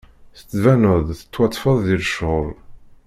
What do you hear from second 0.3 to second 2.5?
Tettbineḍ-d tettwaṭṭfeḍ di lecɣal.